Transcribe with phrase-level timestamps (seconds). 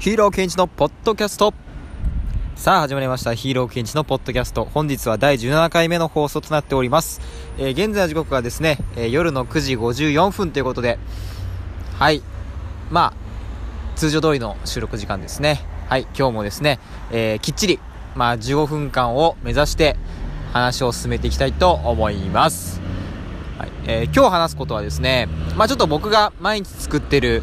[0.00, 1.52] ヒーローケンチのポッドキャスト。
[2.56, 3.34] さあ始まりました。
[3.34, 4.64] ヒーローケンチのポッドキャスト。
[4.64, 7.20] 本日は第17回目の放送となっております、
[7.58, 10.98] えー、現在の時刻はですね、えー、夜の9時54分ということで。
[11.98, 12.22] はい。
[12.90, 15.60] まあ通常通りの収録時間ですね。
[15.90, 16.06] はい。
[16.16, 16.80] 今日もですね、
[17.10, 17.78] えー、きっちり
[18.14, 19.96] まあ15分間を目指して
[20.54, 22.80] 話を進めていきたいと思います。
[23.58, 23.70] はい。
[23.86, 25.28] えー、今日話すことはですね、
[25.58, 27.42] まあちょっと僕が毎日作ってる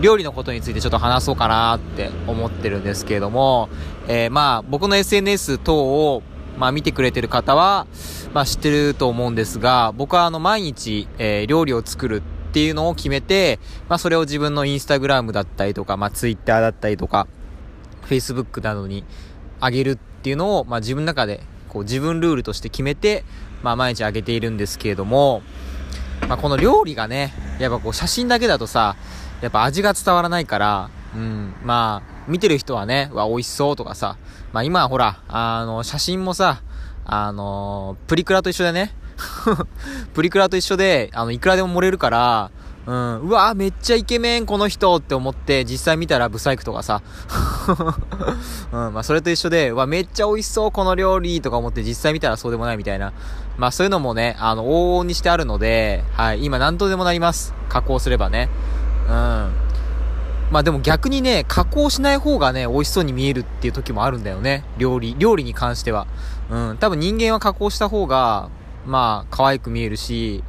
[0.00, 3.68] 料理のことについてちょっと話そうかなって思ってるんですけれども、
[4.08, 6.22] えー、まあ僕の SNS 等を
[6.58, 7.86] まあ見てくれてる方は、
[8.32, 12.22] まあ知ってると思うんですが、僕はあの毎日、えー、料理を作るっ
[12.52, 13.58] ていうのを決めて、
[13.88, 17.26] まあそれを自分のインスタグラムだったりとか、まあツイッターだったりとか、
[18.02, 19.04] フェイスブックなどに
[19.60, 23.24] 上げるっていうのを、まあ自分の中でこう自分ルールとして決めて、
[23.62, 25.42] まあ毎日上げているんですけれども、
[26.28, 28.96] まあこの料理がね、やっぱこう写真だけだとさ、
[29.40, 34.16] やっぱ味が伝わらないから、うん、まあ、見てる人はね、わ、美味しそうとかさ、
[34.52, 36.62] まあ今はほら、あの、写真もさ、
[37.04, 38.94] あの、プリクラと一緒でね、
[40.14, 42.50] プリクラと一緒で、あの、いくらでも盛れるから、
[42.86, 47.02] うん、うわめっちゃイケメンこの人って思って実際見たらブサイクとかさ、
[48.72, 53.12] うん、まあそれと一緒で、うわめっちゃ美味しそうこの料理とか思って実際見たらそうでもないみたいな。
[53.58, 57.54] まあそういうのもね、あの、往々にしてあるので、はい、今何とでもなります。
[57.68, 58.48] 加工すればね。
[59.06, 59.12] うん。
[60.50, 64.64] まあでも逆にね、加工しない方がね、美味しそうに見えるっていう時もあるんだよね。
[64.78, 66.06] 料理、料理に関しては。
[66.50, 66.76] うん。
[66.78, 68.50] 多分人間は加工した方が、
[68.86, 70.44] まあ、可愛く見えるし、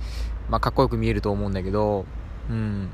[0.49, 2.05] まあ、かっこよく見えると思うんだけど、
[2.49, 2.89] うん。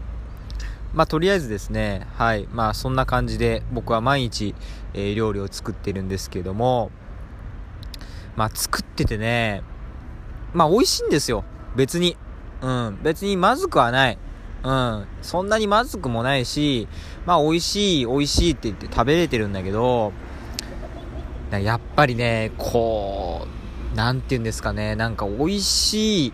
[0.94, 2.48] まあ、とりあえずですね、はい。
[2.52, 4.56] まあ、そんな感じで僕は毎日、
[4.94, 6.92] えー、料理を作ってるんですけども、
[8.36, 9.64] まあ、作っててね、
[10.54, 11.44] まあ、美味しいんですよ。
[11.76, 12.16] 別に。
[12.62, 13.00] うん。
[13.04, 14.18] 別にまずくはない。
[14.64, 15.08] うん。
[15.22, 16.88] そんなにまずくもないし、
[17.26, 20.14] まあ美味しい、美味しいって言って食べれてるんだけど、
[21.52, 23.46] やっぱりね、こ
[23.94, 26.34] う、なんて言うんですかね、なんか美味しい、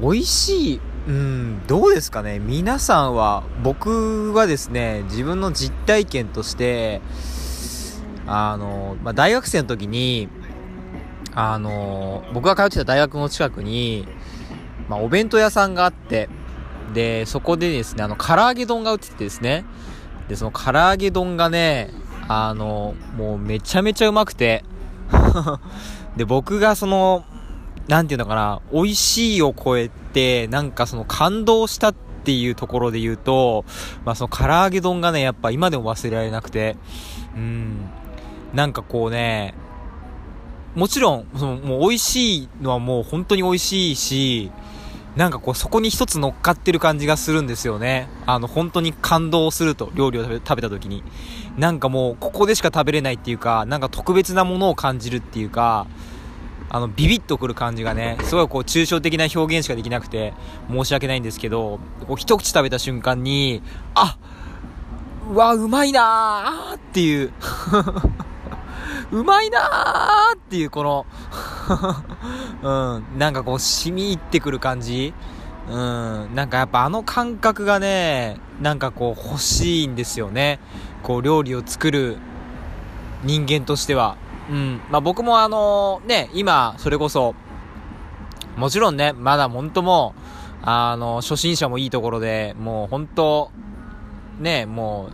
[0.00, 7.00] 美味しい、うん、どうですかね皆さんは、僕はですね、自分の実体験として、
[8.26, 10.28] あの、まあ、大学生の時に、
[11.34, 14.06] あの、僕が通ってた大学の近くに、
[14.92, 16.28] まあ、お弁当屋さんがあって、
[16.92, 19.64] で、そこでですね、あの、唐揚げ丼が売っててですね、
[20.28, 21.88] で、その唐揚げ丼がね、
[22.28, 24.64] あの、もうめちゃめちゃうまくて、
[26.16, 27.24] で、僕がその、
[27.88, 31.94] なんていうのかな、美味しいを超えて、なんかその感動したっ
[32.24, 33.64] ていうところで言うと、
[34.04, 36.76] まあその唐揚げ丼がね、やっぱ今でも忘れられなくて、
[37.34, 37.88] うん、
[38.52, 39.54] なんかこうね、
[40.74, 44.50] もちろん、その、もう美味しいのはもう本当に美味しいし、
[45.16, 48.08] なんかこうそこに一つ乗っかってる感じがするんですよね。
[48.24, 51.04] あの本当に感動すると、料理を食べた時に。
[51.58, 55.86] なんかもうここでしか食べれないっていうか、なんか特別なものを感じるっていうか、
[56.70, 60.32] あのビビッとくる感じがね、すごいこう抽象的な表現しかできなくて
[60.70, 63.62] 申し訳ないんですけど、こう一口食べた瞬間に、
[63.94, 64.16] あ
[65.30, 67.32] うわ、うまいなーっていう
[69.12, 71.06] うまいなーっていうこの
[72.62, 72.70] う
[73.14, 75.14] ん、なんかこう染み入ってくる感じ？
[75.68, 80.58] うん、なんかやっぱあの感覚がね、なんかこう欲しいんですよね。
[81.02, 82.16] こう料理を作る
[83.22, 84.16] 人間としては。
[84.50, 84.80] うん。
[84.90, 87.34] まあ僕もあのね、今、それこそ、
[88.56, 90.20] もちろんね、まだ本当もう、
[90.64, 93.50] あの、初心者もいいところで、もう本当、
[94.40, 95.12] ね、もう、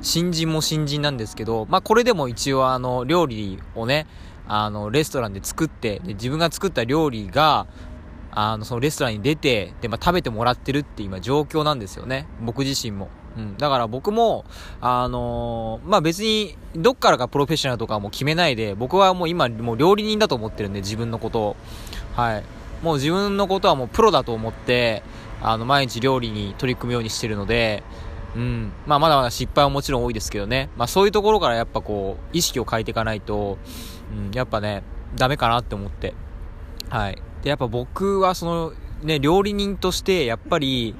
[0.00, 4.06] 新人も新人なんですけど、まあ、これでも一応あの、料理をね、
[4.54, 7.66] あの、レストランで作って、で、自分が作った料理が、
[8.30, 12.26] あの、そのレストランに出て、で、まあ、食べてもらってるって今状況なんですよね。
[12.42, 13.08] 僕自身も。
[13.38, 13.56] うん。
[13.56, 14.44] だから僕も、
[14.82, 21.56] あのー、まあ、別に、どっからかプロフェッショナルとかも決めないで、僕はもう今、もう料理人だと思ってるんで、自分のことを。
[22.14, 22.44] はい。
[22.82, 25.02] もう自分のことはもうプロだと思って、
[25.40, 27.82] あの、毎日料理に取り組むようにしてるので、
[28.36, 28.72] うん。
[28.86, 30.68] まあ、まだまだ失敗はもちろん多いですけどね。
[30.76, 33.56] まあ、そういうところからやっぱこう、意識を変えていかないと、
[34.12, 34.82] うん、やっぱね、
[35.16, 36.14] ダメかなって思って。
[36.88, 37.22] はい。
[37.42, 38.72] で、やっぱ僕はその、
[39.02, 40.94] ね、料理人として、やっぱり、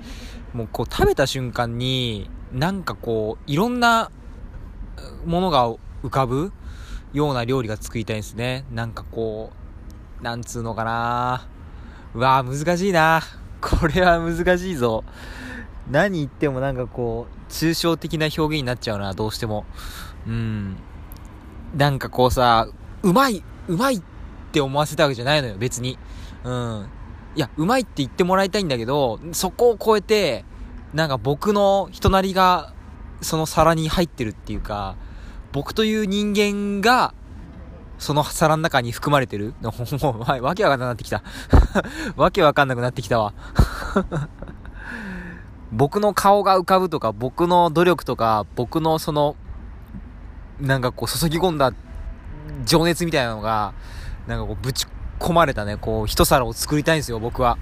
[0.53, 4.11] もうこう食べた瞬間に、なんかこう、いろんな
[5.25, 5.71] ものが
[6.03, 6.53] 浮かぶ
[7.13, 8.65] ような料理が作りたいんですね。
[8.71, 9.53] なんかこ
[10.21, 11.47] う、なんつうのかな
[12.15, 13.23] うわぁ、難しいな
[13.61, 15.05] これは難しいぞ。
[15.91, 19.65] 何言ってもなんかこう、抽象的な表現になっちゃうな、どうしても。
[20.27, 20.77] うん。
[21.77, 22.69] なんかこうさ、
[23.03, 24.03] うまい、うまいっ
[24.53, 25.99] て思わせたわけじゃないのよ、別に。
[26.45, 26.89] うん。
[27.35, 30.45] いや、うまいって言ってもらいたいんだけど、そこを超えて、
[30.93, 32.75] なんか僕の人なりが
[33.23, 34.97] その皿に入ってるっていうか、
[35.53, 37.15] 僕という人間が、
[37.99, 39.73] その皿の中に含まれてる、も
[40.21, 41.23] う、はい、わけわかんなくなってきた。
[42.17, 43.33] わけわかんなくなってきたわ。
[45.73, 49.37] 僕の顔が浮かぶとか、僕の努力とか、僕のその、
[50.61, 51.73] なんかこう注ぎ込んだ
[52.65, 53.73] 情熱みたいなのが、
[54.27, 54.87] なんかこうぶち
[55.19, 57.59] 込まれたね、こう一皿を作りたいんですよ、僕は。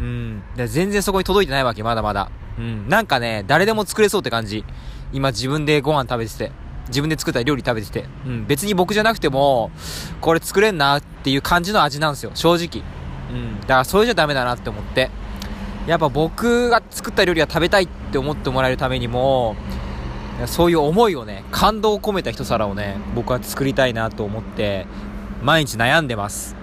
[0.00, 0.42] うん。
[0.56, 2.30] で全然そこに届いてないわけ、まだまだ。
[2.58, 2.88] うん。
[2.88, 4.64] なんかね、誰でも作れそうって感じ。
[5.12, 6.52] 今自分でご飯食べてて。
[6.88, 8.04] 自分で作った料理食べてて。
[8.26, 8.46] うん。
[8.46, 9.70] 別に僕じゃなくても、
[10.20, 12.84] これ作れんなっていう感じの味なんですよ、正直。
[13.30, 13.60] うん。
[13.60, 15.10] だからそれじゃダメだなって思って。
[15.86, 19.56] やっぱ僕が作った料理が食べたいって思ってもらえるためにも、
[20.46, 24.86] そういう思いをね、感動を込めた一皿をね、僕は作りたいなと思って、
[25.42, 26.56] 毎日悩んでます。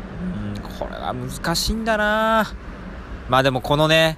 [0.56, 2.53] うん、これは難しいんだな
[3.29, 4.18] まあでもこのね、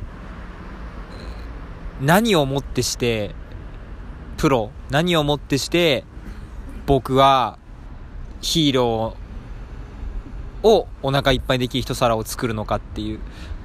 [2.01, 3.35] 何をもってして、
[4.37, 6.03] プロ、何をもってして、
[6.85, 7.57] 僕は、
[8.41, 13.19] ヒーローをお腹いっぱいできる一皿を作るのかっていう、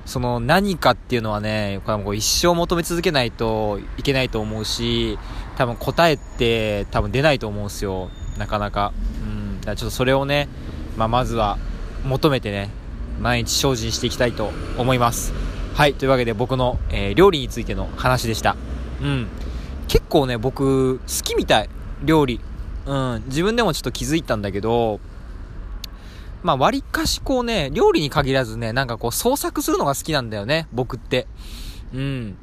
[0.05, 5.19] その何かっていうのはね、これはもう一生求め続けないといけないと思うし、
[5.59, 8.11] 多分答えって多分出ないと思うんですよ。
[8.39, 8.93] なかなか。
[9.25, 9.61] うん。
[9.61, 10.49] だからちょっとそれをね、
[10.97, 11.59] まあ、まずは
[12.05, 12.71] 求めてね、
[13.21, 15.33] 毎日精進していきたいと思います。
[15.75, 15.95] はい。
[15.95, 18.57] というわけで僕の、えー、料理についての話でした。
[19.03, 19.27] うん。
[19.89, 21.69] 結構ね、僕、好きみたい。
[22.05, 22.41] 料理。
[22.87, 23.25] うん。
[23.27, 25.01] 自分でもちょっと気づいたんだけど、
[26.45, 31.27] まあ、割かしこうね、料理に限らずね、なんかこう創作するのが好きなんだよね、僕って。
[31.93, 32.37] うん。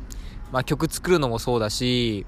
[0.51, 2.25] まあ、曲作るのもそうだし、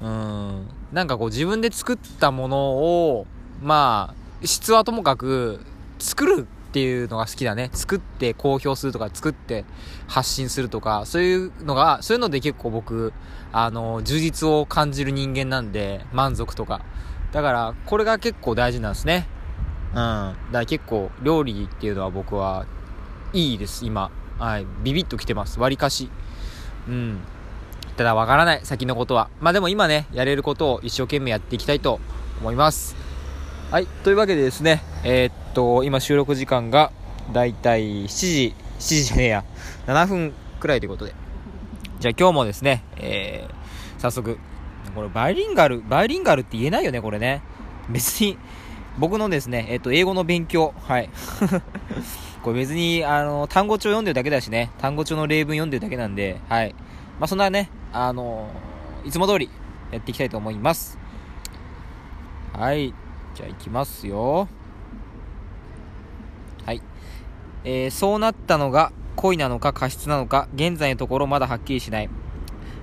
[0.00, 0.66] うん。
[0.92, 3.26] なんかこう自分で作ったものを、
[3.62, 5.60] まあ、質はともかく、
[5.98, 7.70] 作るっていうのが好きだね。
[7.72, 9.64] 作って公表するとか、作って
[10.06, 13.12] 発信するとか、そういうのが、そういうので結構僕、
[13.52, 16.82] あの、充実を感じる人間なんで、満足とか。
[17.32, 19.28] だから、これが結構大事なんですね。
[19.90, 19.96] うん。
[19.96, 22.66] だから結構料理っていうのは僕は
[23.32, 24.10] いいです、今。
[24.38, 24.66] はい。
[24.82, 25.60] ビビッと来てます。
[25.60, 26.08] 割かし。
[26.88, 27.18] うん。
[28.00, 29.28] ただわからない、先のことは。
[29.42, 32.00] まあでも今ね、やれることを一生懸命やっていきたいと
[32.40, 32.96] 思います。
[33.70, 33.86] はい。
[34.04, 36.92] というわけでですね、えー、っと、今収録時間が
[37.34, 39.44] だいたい7時、7時じゃねえや、
[39.86, 41.14] 7分くらいということで。
[41.98, 44.38] じゃあ今日もですね、えー、早速、
[44.94, 47.42] これバイリンガル、バイリンガルって言えないよね、これね。
[47.90, 48.38] 別に、
[48.96, 51.10] 僕のですね、えっと、英語の勉強、はい。
[52.42, 56.74] これ別に、あの、単語帳読んでるだけだしね、単語帳の例文読んでるだけなんで、はい。
[57.18, 58.48] まあ、そんなね、あの、
[59.04, 59.50] いつも通り
[59.90, 60.98] やっていきたいと思います。
[62.52, 62.94] はい。
[63.34, 64.48] じゃあ、いきますよ。
[66.66, 66.82] はい。
[67.64, 72.10] えー、そうなったのが恋なのか過失なのか、現在のところまだはっきりしない。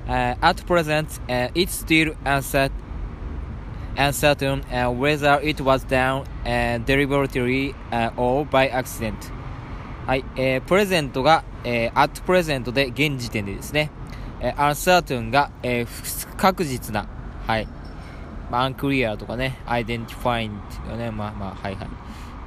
[0.08, 1.22] At present,、
[1.54, 2.72] it's still uncertain、
[4.98, 6.24] whether it was done、
[6.86, 7.74] deliberately、
[8.16, 9.14] or by accident.
[10.06, 10.24] はい。
[10.38, 13.90] えー、プレゼントが、えー、at present で現時点でですね。
[14.42, 17.08] えー、uncertain が、えー、不確実な、
[17.46, 17.68] はい、
[18.52, 21.88] まあ、unclear とかね、identifying とかね、まあまあ、はいはい。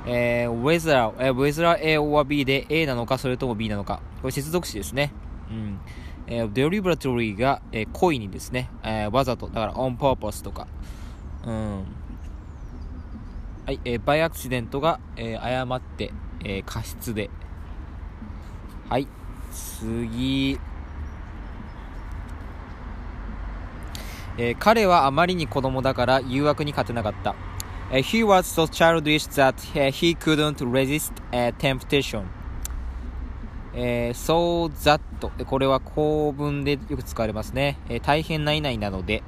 [0.07, 4.01] えー、whether、えー、whether A or B で A なのか、それとも B なのか。
[4.23, 5.13] これ接続詞ですね。
[5.51, 5.81] うん。
[6.27, 10.69] えー、deliberately が、えー、故意にですね、えー、わざと、だから on purpose とか、
[11.45, 11.85] うん。
[13.67, 16.13] はい、えー、バイアクシデントが、えー、誤って、
[16.45, 17.29] えー、過失で。
[18.89, 19.07] はい、
[19.53, 20.59] 次。
[24.43, 27.35] えー、彼はあまりに子供だから誘惑に勝てなかった。
[27.91, 29.55] Uh, he was so childish that
[29.91, 32.25] he couldn't resist uh, temptation.
[33.75, 35.01] えー、so that
[35.45, 37.77] これは構文でよく使われますね。
[37.91, 39.23] えー、大変な以内なので、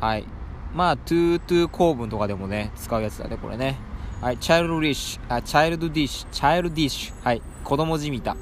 [0.00, 0.24] はい。
[0.72, 3.76] まあ、 too to 構文とかでもね、使うやつだね、これね。
[4.22, 7.14] はい、 childish、あ、 childish、childish。
[7.22, 8.34] はい、子供じみた。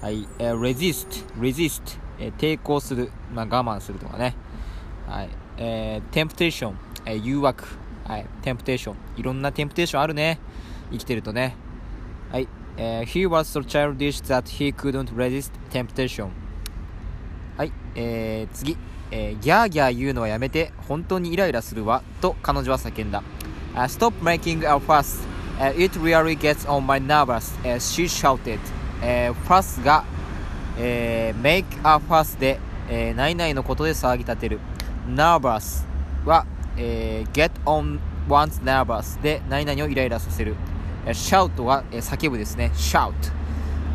[0.00, 1.06] はい、えー、resist、
[1.38, 4.34] resist、えー、抵抗する、まあ、我慢するとかね。
[5.08, 5.28] はい、
[5.58, 7.64] えー、temptation、えー、誘惑。
[8.04, 8.94] はい、temptation。
[9.16, 10.38] いろんな temptation あるね。
[10.90, 11.56] 生きてるとね。
[12.30, 16.28] はい、えー、he was so childish that he couldn't resist temptation.
[17.56, 18.76] はい、えー、次。
[19.14, 23.22] えー、ギャーギャー言うのはやめて、本当にイライラするわ、と彼女は叫んだ。
[23.74, 25.20] Uh, Stop making a fuss.
[25.58, 28.58] Uh, it really gets on my nerves, uh, she shouted.
[29.02, 30.04] えー、fuss が、
[30.78, 34.60] えー、make a fuss で、えー、何々のことで騒ぎ立てる。
[35.06, 35.84] Nervous
[36.24, 40.56] は、えー、get on one's nervous で何々をイライラさせる。
[41.06, 42.70] shout は、えー、叫ぶですね。
[42.74, 43.12] shout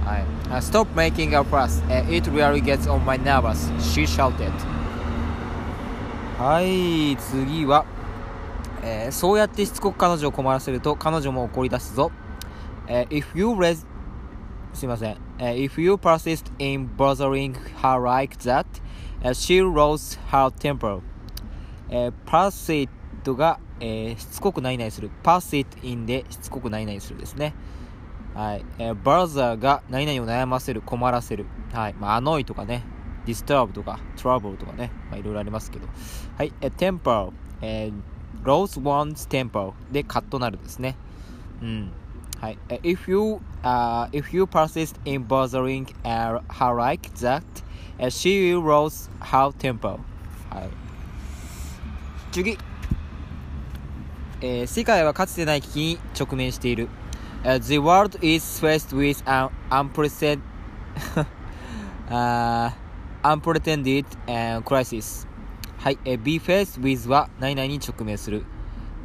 [0.06, 0.24] はい。
[0.62, 1.84] Stop making a fuss.
[2.10, 3.70] It really gets on my nerves.
[3.80, 4.52] She shouted.
[6.38, 7.84] はい次は、
[8.84, 12.12] えー、そうやってしつこく彼女を困らせると彼女も怒り出すぞ、
[12.88, 13.84] えー、If you res
[14.72, 18.68] すいません、えー、If you persist in bothering her like that、
[19.34, 21.02] she'll lose her temper、
[21.90, 22.90] えー、persist
[23.36, 27.54] が、えー、しつこくないないする persist in でしつこくないないするですね
[28.38, 28.66] はい。
[28.78, 31.48] えー、ブラザーが何々を悩ませる、困らせる。
[31.74, 31.96] はい。
[31.96, 32.84] まあ、 annoy とかね、
[33.26, 35.88] disturb とか、 trouble とかね、まあ、いろいろありますけど。
[36.38, 36.54] はい。
[36.62, 37.32] えー、 temper、
[37.64, 37.94] えー、
[38.44, 40.96] ローズ one's temper でカットなるですね。
[41.64, 41.92] うん。
[42.40, 42.60] はい。
[42.70, 47.42] えー、if you, uh, if you persist in bothering her like that,
[48.10, 49.98] she will lose her temper.
[50.50, 50.70] はい。
[52.32, 52.58] 次。
[54.40, 56.90] えー、世界はかつてない危機に直面している。
[57.44, 60.42] Uh, the world is faced with an unprecedented,
[62.10, 62.72] uh,
[63.24, 65.28] unprecedented uh, crisis.
[65.78, 68.46] はい、えー、be faced with は何々に直面する。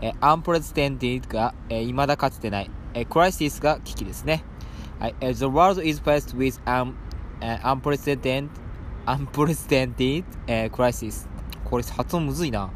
[0.00, 2.70] えー、unprecedented が、えー、未だかつてない。
[2.92, 4.44] えー、crisis が危機ですね。
[4.98, 6.94] はい、the world is faced with an、
[7.40, 8.48] uh, unprecedented,
[9.06, 10.24] unprecedented、
[10.70, 11.28] crisis.
[11.64, 12.70] これ発音むずいな。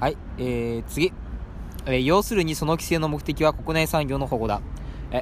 [0.00, 1.12] はい、えー、次。
[1.86, 4.60] え要するにその規制の目的は国内産業の保護だ。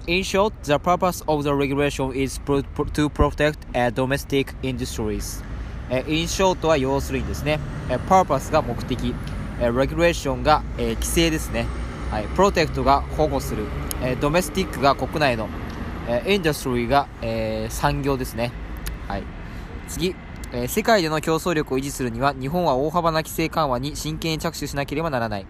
[0.07, 3.59] In short, the purpose of the regulation is to protect
[3.95, 5.45] domestic industries.
[5.91, 7.61] In short は要するにですね、
[8.09, 9.15] purpose が目的、
[9.61, 11.67] regulation が規制ですね。
[12.11, 13.67] はい、protect が保護する、
[14.21, 15.49] domestic が国内の、
[16.25, 17.07] industry が
[17.69, 18.53] 産業ですね。
[19.07, 19.23] はい、
[19.89, 20.15] 次、
[20.69, 25.47] 世界での競争力を維持するには日本は大幅な規制緩和に真剣に着手しなければならない。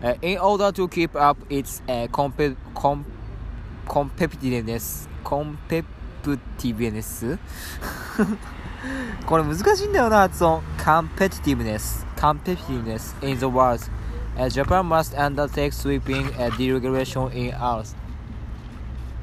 [0.00, 3.04] Uh, in order to keep up its uh, comp com
[3.84, 7.36] competitiveness competitiveness
[9.26, 13.90] これ難しいんだよな発音 competitiveness competitiveness in the world、
[14.36, 17.96] uh, Japan must undertake sweeping uh, deregulation in ours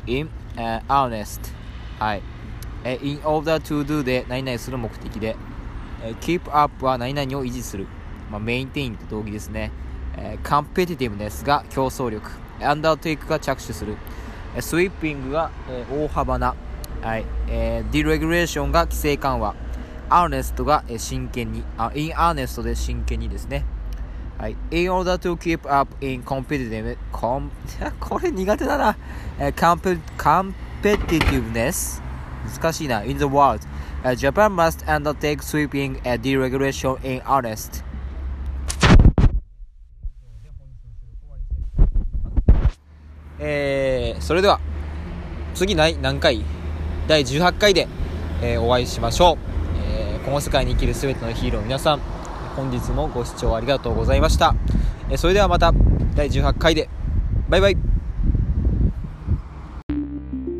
[0.05, 1.53] in、uh, earnest
[1.99, 2.21] はい、
[2.85, 5.35] in order to do で何々する目的で、
[6.21, 7.87] keep up は何々を維持する、
[8.31, 9.71] まあ、maintain と同義ですね。
[10.17, 12.29] えー、カンペティティブネスが競争力、
[12.61, 13.97] アンダーテイクが着手する、
[14.55, 16.55] えスイーピングが、えー、大幅な、
[17.01, 17.25] はい。
[17.47, 19.55] えー、ディレギュレーションが規制緩和、
[20.09, 23.65] アーネストが、えー、真剣に、あ、インアーネストで真剣にですね。
[24.37, 24.55] はい。
[24.71, 27.49] in order to keep up in competitive, com
[27.99, 28.97] これ苦手だな。
[29.39, 32.04] えー、competiveness
[32.53, 33.03] 難しいな。
[33.03, 33.59] in the world、
[34.17, 37.83] Japan must undertake sweeping deregulation in earnest.
[43.39, 44.59] えー、それでは、
[45.53, 46.43] 次ない何回？
[47.07, 47.87] 第18回で、
[48.41, 49.37] えー、お会いしましょう、
[49.87, 51.99] えー、この世界に生きる全てのヒーロー皆さん、
[52.55, 54.55] 本日もご視聴ありがとうございました。
[55.09, 55.73] えー、それではまた
[56.15, 56.89] 第18回で、
[57.49, 57.94] バイバイ。